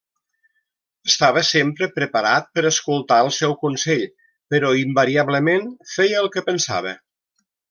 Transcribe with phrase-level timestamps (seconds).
[1.09, 4.09] Estava sempre preparat per escoltar el seu consell,
[4.55, 6.97] però invariablement feia el que pensava.